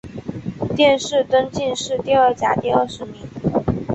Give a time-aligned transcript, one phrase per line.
[0.75, 3.21] 殿试登进士第二甲第二十名。